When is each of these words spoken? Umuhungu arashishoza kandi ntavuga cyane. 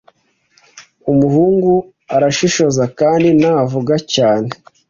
Umuhungu 1.11 1.73
arashishoza 2.15 2.83
kandi 2.99 3.27
ntavuga 3.39 3.93
cyane. 4.13 4.49